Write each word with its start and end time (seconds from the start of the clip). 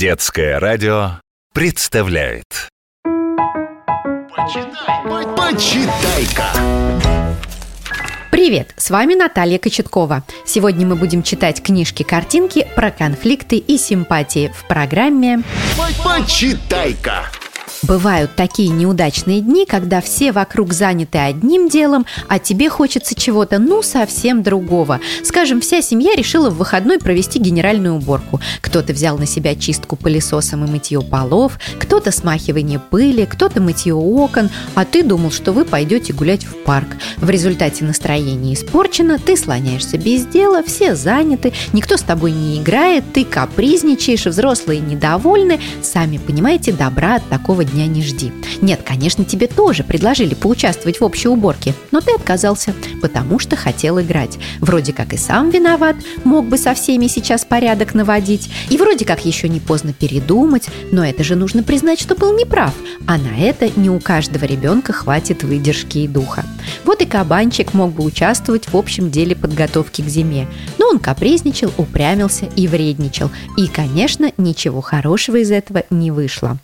Детское 0.00 0.58
радио 0.58 1.20
представляет 1.52 2.70
Почитай, 4.34 5.26
почитай-ка! 5.36 6.46
Привет, 8.30 8.72
с 8.78 8.88
вами 8.88 9.14
Наталья 9.14 9.58
Кочеткова. 9.58 10.24
Сегодня 10.46 10.86
мы 10.86 10.96
будем 10.96 11.22
читать 11.22 11.62
книжки-картинки 11.62 12.66
про 12.74 12.90
конфликты 12.90 13.58
и 13.58 13.76
симпатии 13.76 14.50
в 14.56 14.66
программе 14.66 15.42
Почитай-ка! 16.02 17.26
Бывают 17.90 18.36
такие 18.36 18.68
неудачные 18.68 19.40
дни, 19.40 19.66
когда 19.66 20.00
все 20.00 20.30
вокруг 20.30 20.72
заняты 20.72 21.18
одним 21.18 21.68
делом, 21.68 22.06
а 22.28 22.38
тебе 22.38 22.70
хочется 22.70 23.16
чего-то, 23.16 23.58
ну, 23.58 23.82
совсем 23.82 24.44
другого. 24.44 25.00
Скажем, 25.24 25.60
вся 25.60 25.82
семья 25.82 26.14
решила 26.14 26.50
в 26.50 26.58
выходной 26.58 27.00
провести 27.00 27.40
генеральную 27.40 27.96
уборку. 27.96 28.40
Кто-то 28.60 28.92
взял 28.92 29.18
на 29.18 29.26
себя 29.26 29.56
чистку 29.56 29.96
пылесосом 29.96 30.64
и 30.64 30.70
мытье 30.70 31.00
полов, 31.00 31.58
кто-то 31.80 32.12
смахивание 32.12 32.78
пыли, 32.78 33.26
кто-то 33.26 33.60
мытье 33.60 33.94
окон, 33.94 34.50
а 34.76 34.84
ты 34.84 35.02
думал, 35.02 35.32
что 35.32 35.50
вы 35.50 35.64
пойдете 35.64 36.12
гулять 36.12 36.44
в 36.44 36.62
парк. 36.62 36.96
В 37.16 37.28
результате 37.28 37.84
настроение 37.84 38.54
испорчено, 38.54 39.18
ты 39.18 39.36
слоняешься 39.36 39.98
без 39.98 40.26
дела, 40.26 40.62
все 40.62 40.94
заняты, 40.94 41.52
никто 41.72 41.96
с 41.96 42.02
тобой 42.02 42.30
не 42.30 42.60
играет, 42.60 43.02
ты 43.12 43.24
капризничаешь, 43.24 44.26
взрослые 44.26 44.78
недовольны. 44.78 45.58
Сами 45.82 46.18
понимаете, 46.18 46.70
добра 46.70 47.16
от 47.16 47.28
такого 47.28 47.64
дня 47.64 47.79
не 47.86 48.02
жди. 48.02 48.32
Нет, 48.60 48.80
конечно, 48.84 49.24
тебе 49.24 49.46
тоже 49.46 49.84
предложили 49.84 50.34
поучаствовать 50.34 51.00
в 51.00 51.04
общей 51.04 51.28
уборке, 51.28 51.74
но 51.90 52.00
ты 52.00 52.12
отказался, 52.14 52.74
потому 53.00 53.38
что 53.38 53.56
хотел 53.56 54.00
играть. 54.00 54.38
Вроде 54.60 54.92
как 54.92 55.12
и 55.12 55.16
сам 55.16 55.50
виноват, 55.50 55.96
мог 56.24 56.46
бы 56.46 56.58
со 56.58 56.74
всеми 56.74 57.06
сейчас 57.06 57.44
порядок 57.44 57.94
наводить, 57.94 58.50
и 58.68 58.76
вроде 58.76 59.04
как 59.04 59.24
еще 59.24 59.48
не 59.48 59.60
поздно 59.60 59.92
передумать, 59.92 60.68
но 60.92 61.04
это 61.04 61.24
же 61.24 61.36
нужно 61.36 61.62
признать, 61.62 62.00
что 62.00 62.14
был 62.14 62.36
неправ, 62.36 62.74
а 63.06 63.18
на 63.18 63.38
это 63.38 63.70
не 63.76 63.90
у 63.90 64.00
каждого 64.00 64.44
ребенка 64.44 64.92
хватит 64.92 65.42
выдержки 65.42 65.98
и 65.98 66.08
духа. 66.08 66.44
Вот 66.84 67.02
и 67.02 67.06
кабанчик 67.06 67.74
мог 67.74 67.92
бы 67.92 68.04
участвовать 68.04 68.68
в 68.68 68.76
общем 68.76 69.10
деле 69.10 69.34
подготовки 69.36 70.02
к 70.02 70.08
зиме, 70.08 70.46
но 70.78 70.88
он 70.88 70.98
капризничал, 70.98 71.72
упрямился 71.76 72.46
и 72.56 72.68
вредничал, 72.68 73.30
и, 73.56 73.66
конечно, 73.66 74.32
ничего 74.36 74.80
хорошего 74.80 75.36
из 75.36 75.50
этого 75.50 75.84
не 75.90 76.10
вышло. 76.10 76.58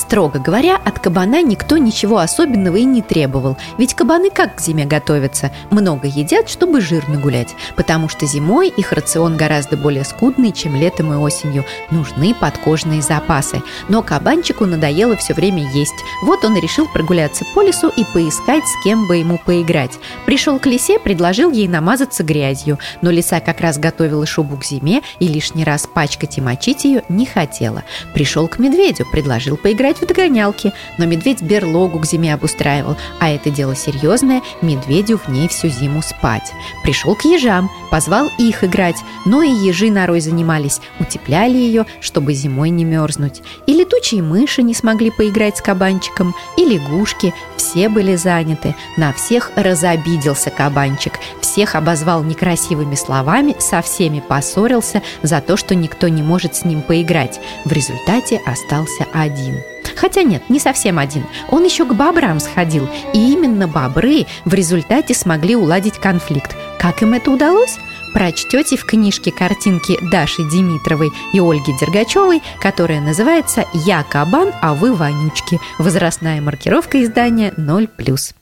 Строго 0.00 0.38
говоря, 0.38 0.80
от 0.82 0.98
кабана 0.98 1.42
никто 1.42 1.76
ничего 1.76 2.20
особенного 2.20 2.76
и 2.76 2.84
не 2.84 3.02
требовал, 3.02 3.58
ведь 3.76 3.92
кабаны 3.92 4.30
как 4.30 4.56
к 4.56 4.60
зиме 4.60 4.86
готовятся? 4.86 5.52
Много 5.70 6.08
едят, 6.08 6.48
чтобы 6.48 6.80
жирно 6.80 7.20
гулять, 7.20 7.54
потому 7.76 8.08
что 8.08 8.24
зимой 8.24 8.70
их 8.70 8.92
рацион 8.92 9.36
гораздо 9.36 9.76
более 9.76 10.04
скудный, 10.04 10.52
чем 10.52 10.74
летом 10.74 11.12
и 11.12 11.16
осенью. 11.16 11.66
Нужны 11.90 12.34
подкожные 12.34 13.02
запасы. 13.02 13.62
Но 13.90 14.02
кабанчику 14.02 14.64
надоело 14.64 15.18
все 15.18 15.34
время 15.34 15.70
есть. 15.70 15.92
Вот 16.22 16.46
он 16.46 16.56
решил 16.56 16.88
прогуляться 16.88 17.44
по 17.54 17.62
лесу 17.62 17.92
и 17.94 18.04
поискать, 18.04 18.64
с 18.64 18.82
кем 18.82 19.06
бы 19.06 19.18
ему 19.18 19.38
поиграть. 19.44 19.98
Пришел 20.24 20.58
к 20.58 20.64
лисе, 20.64 20.98
предложил 20.98 21.50
ей 21.50 21.68
намазаться 21.68 22.24
грязью, 22.24 22.78
но 23.02 23.10
лиса 23.10 23.40
как 23.40 23.60
раз 23.60 23.76
готовила 23.76 24.24
шубу 24.24 24.56
к 24.56 24.64
зиме 24.64 25.02
и 25.18 25.28
лишний 25.28 25.64
раз 25.64 25.86
пачкать 25.86 26.38
и 26.38 26.40
мочить 26.40 26.86
ее 26.86 27.04
не 27.10 27.26
хотела. 27.26 27.84
Пришел 28.14 28.48
к 28.48 28.58
медведю, 28.58 29.04
предложил 29.12 29.58
поиграть 29.58 29.89
играть 29.90 30.00
в 30.00 30.06
догонялки, 30.06 30.72
но 30.98 31.06
медведь 31.06 31.42
берлогу 31.42 31.98
к 31.98 32.06
зиме 32.06 32.34
обустраивал, 32.34 32.96
а 33.18 33.30
это 33.30 33.50
дело 33.50 33.74
серьезное, 33.74 34.42
медведю 34.62 35.18
в 35.18 35.28
ней 35.28 35.48
всю 35.48 35.68
зиму 35.68 36.02
спать. 36.02 36.52
Пришел 36.82 37.14
к 37.14 37.24
ежам, 37.24 37.70
позвал 37.90 38.28
их 38.38 38.64
играть, 38.64 38.96
но 39.24 39.42
и 39.42 39.50
ежи 39.50 39.90
нарой 39.90 40.20
занимались, 40.20 40.80
утепляли 40.98 41.56
ее, 41.56 41.86
чтобы 42.00 42.34
зимой 42.34 42.70
не 42.70 42.84
мерзнуть. 42.84 43.42
И 43.66 43.72
летучие 43.72 44.22
мыши 44.22 44.62
не 44.62 44.74
смогли 44.74 45.10
поиграть 45.10 45.58
с 45.58 45.62
кабанчиком, 45.62 46.34
и 46.56 46.64
лягушки, 46.64 47.34
все 47.56 47.88
были 47.88 48.16
заняты, 48.16 48.74
на 48.96 49.12
всех 49.12 49.50
разобиделся 49.56 50.50
кабанчик, 50.50 51.14
всех 51.40 51.74
обозвал 51.74 52.22
некрасивыми 52.22 52.94
словами, 52.94 53.56
со 53.58 53.82
всеми 53.82 54.20
поссорился 54.20 55.02
за 55.22 55.40
то, 55.40 55.56
что 55.56 55.74
никто 55.74 56.08
не 56.08 56.22
может 56.22 56.54
с 56.54 56.64
ним 56.64 56.82
поиграть. 56.82 57.40
В 57.64 57.72
результате 57.72 58.40
остался 58.46 59.06
один. 59.12 59.56
Хотя 60.00 60.22
нет, 60.22 60.48
не 60.48 60.58
совсем 60.58 60.98
один. 60.98 61.26
Он 61.50 61.62
еще 61.62 61.84
к 61.84 61.92
бобрам 61.92 62.40
сходил, 62.40 62.88
и 63.12 63.32
именно 63.32 63.68
бобры 63.68 64.24
в 64.46 64.54
результате 64.54 65.12
смогли 65.12 65.54
уладить 65.54 65.98
конфликт. 65.98 66.56
Как 66.78 67.02
им 67.02 67.12
это 67.12 67.30
удалось? 67.30 67.76
Прочтете 68.14 68.78
в 68.78 68.86
книжке 68.86 69.30
картинки 69.30 69.98
Даши 70.10 70.42
Димитровой 70.50 71.10
и 71.34 71.38
Ольги 71.38 71.72
Дергачевой, 71.78 72.42
которая 72.62 73.02
называется 73.02 73.66
«Я 73.74 74.02
кабан, 74.02 74.52
а 74.62 74.72
вы 74.72 74.94
вонючки». 74.94 75.60
Возрастная 75.78 76.40
маркировка 76.40 77.04
издания 77.04 77.52
0+. 77.58 78.39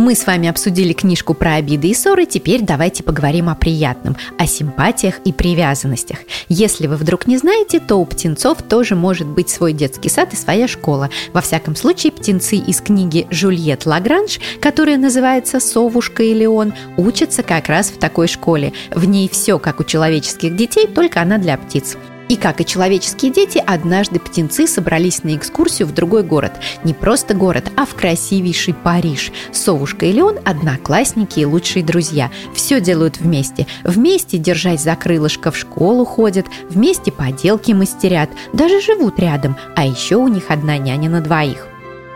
Мы 0.00 0.14
с 0.14 0.26
вами 0.26 0.48
обсудили 0.48 0.94
книжку 0.94 1.34
про 1.34 1.56
обиды 1.56 1.88
и 1.88 1.94
ссоры, 1.94 2.24
теперь 2.24 2.62
давайте 2.62 3.02
поговорим 3.02 3.50
о 3.50 3.54
приятном, 3.54 4.16
о 4.38 4.46
симпатиях 4.46 5.16
и 5.26 5.32
привязанностях. 5.34 6.20
Если 6.48 6.86
вы 6.86 6.96
вдруг 6.96 7.26
не 7.26 7.36
знаете, 7.36 7.80
то 7.80 7.96
у 7.96 8.06
птенцов 8.06 8.62
тоже 8.62 8.96
может 8.96 9.26
быть 9.26 9.50
свой 9.50 9.74
детский 9.74 10.08
сад 10.08 10.32
и 10.32 10.36
своя 10.36 10.68
школа. 10.68 11.10
Во 11.34 11.42
всяком 11.42 11.76
случае, 11.76 12.12
птенцы 12.12 12.56
из 12.56 12.80
книги 12.80 13.26
Жюльет 13.28 13.84
Лагранж, 13.84 14.40
которая 14.62 14.96
называется 14.96 15.60
«Совушка 15.60 16.22
и 16.22 16.32
Леон», 16.32 16.72
учатся 16.96 17.42
как 17.42 17.68
раз 17.68 17.90
в 17.90 17.98
такой 17.98 18.26
школе. 18.26 18.72
В 18.90 19.04
ней 19.04 19.28
все 19.28 19.58
как 19.58 19.80
у 19.80 19.84
человеческих 19.84 20.56
детей, 20.56 20.86
только 20.86 21.20
она 21.20 21.36
для 21.36 21.58
птиц. 21.58 21.98
И 22.30 22.36
как 22.36 22.60
и 22.60 22.64
человеческие 22.64 23.32
дети, 23.32 23.60
однажды 23.66 24.20
птенцы 24.20 24.68
собрались 24.68 25.24
на 25.24 25.34
экскурсию 25.34 25.88
в 25.88 25.92
другой 25.92 26.22
город. 26.22 26.52
Не 26.84 26.94
просто 26.94 27.34
город, 27.34 27.72
а 27.76 27.84
в 27.84 27.96
красивейший 27.96 28.72
Париж. 28.72 29.32
Совушка 29.50 30.06
и 30.06 30.12
Леон– 30.12 30.38
одноклассники 30.44 31.40
и 31.40 31.44
лучшие 31.44 31.84
друзья. 31.84 32.30
Все 32.54 32.80
делают 32.80 33.18
вместе. 33.18 33.66
Вместе, 33.82 34.38
держась 34.38 34.82
за 34.82 34.94
крылышко, 34.94 35.50
в 35.50 35.56
школу 35.56 36.04
ходят, 36.04 36.46
вместе 36.68 37.10
поделки 37.10 37.72
мастерят, 37.72 38.30
даже 38.52 38.80
живут 38.80 39.18
рядом. 39.18 39.56
А 39.74 39.84
еще 39.84 40.14
у 40.14 40.28
них 40.28 40.44
одна 40.50 40.78
няня 40.78 41.10
на 41.10 41.20
двоих. 41.20 41.69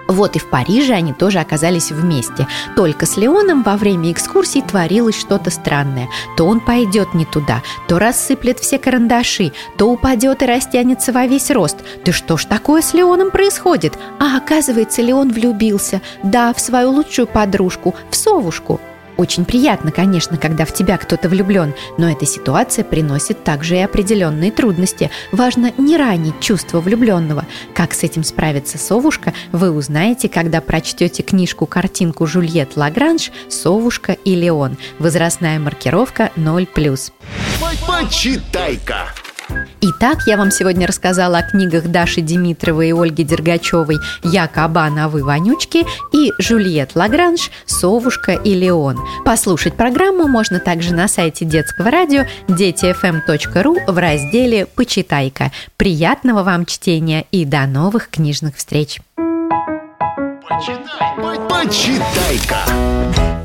Вот 0.09 0.37
и 0.37 0.39
в 0.39 0.51
Париже 0.51 0.95
они 0.95 1.13
тоже 1.13 1.39
оказались 1.39 1.91
вместе. 1.91 2.47
Только 2.77 3.07
с 3.07 3.17
Леоном 3.17 3.63
во 3.63 3.77
время 3.77 4.13
экскурсии 4.13 4.61
творилось 4.61 5.19
что-то 5.19 5.51
странное. 5.51 6.09
То 6.37 6.47
он 6.47 6.61
пойдет 6.61 7.15
не 7.15 7.25
туда, 7.25 7.63
то 7.89 7.99
рассыплет 7.99 8.59
все 8.61 8.79
карандаши, 8.79 9.53
то 9.77 9.91
упадет 9.91 10.43
и 10.43 10.47
растянется 10.47 11.13
во 11.13 11.27
весь 11.27 11.51
рост. 11.51 11.79
Да 12.05 12.13
что 12.13 12.37
ж 12.37 12.45
такое 12.45 12.83
с 12.83 12.95
Леоном 12.95 13.31
происходит? 13.31 13.99
А 14.19 14.37
оказывается, 14.37 15.03
Леон 15.03 15.33
влюбился. 15.33 16.01
Да, 16.23 16.53
в 16.53 16.61
свою 16.61 16.91
лучшую 16.91 17.27
подружку, 17.27 17.95
в 18.11 18.17
совушку. 18.17 18.81
Очень 19.17 19.45
приятно, 19.45 19.93
конечно, 19.93 20.37
когда 20.37 20.65
в 20.65 20.73
тебя 20.75 20.99
кто-то 20.99 21.29
влюблен, 21.29 21.75
но 21.99 22.11
эта 22.11 22.27
ситуация 22.27 22.85
приносит 22.85 23.45
также 23.45 23.77
и 23.77 23.81
определенные 23.81 24.51
трудности. 24.51 25.11
Важно 25.33 25.73
не 25.79 25.97
ранить 25.97 26.41
чувство 26.41 26.81
влюбленного. 26.81 27.47
Как 27.75 27.95
с 27.95 28.03
этим 28.03 28.25
справится 28.25 28.79
совушка, 28.79 29.33
вы 29.53 29.71
узнаете, 29.71 30.29
когда 30.29 30.61
прочтете 30.61 31.23
книжку-картинку 31.23 32.27
Жульет 32.27 32.77
Лагранж 32.77 33.31
«Совушка 33.49 34.13
и 34.13 34.35
Леон». 34.35 34.77
Возрастная 34.99 35.59
маркировка 35.59 36.31
0+. 36.37 37.13
Почитай-ка! 37.87 39.24
Итак, 39.87 40.21
я 40.27 40.39
вам 40.39 40.51
сегодня 40.51 40.87
рассказала 40.87 41.39
о 41.39 41.43
книгах 41.43 41.89
Даши 41.89 42.23
Димитровой 42.23 42.89
и 42.89 42.93
Ольги 42.93 43.23
Дергачевой 43.23 43.99
«Я 44.23 44.47
кабан, 44.47 44.99
а 44.99 45.09
вы 45.09 45.23
вонючки» 45.23 45.85
и 46.13 46.33
Жюльет 46.39 46.93
Лагранж 46.95 47.51
«Совушка 47.67 48.33
и 48.33 48.55
Леон». 48.55 48.99
Послушать 49.25 49.75
программу 49.75 50.27
можно 50.27 50.59
также 50.59 50.95
на 50.95 51.07
сайте 51.07 51.45
детского 51.45 51.91
радио 51.91 52.25
детифм.ру 52.49 53.77
в 53.87 53.99
разделе 53.99 54.65
«Почитайка». 54.67 55.53
Приятного 55.77 56.43
вам 56.43 56.65
чтения 56.65 57.27
и 57.31 57.45
до 57.45 57.67
новых 57.67 58.09
книжных 58.09 58.57
встреч! 58.57 59.01
Почитай-ка! 61.49 63.44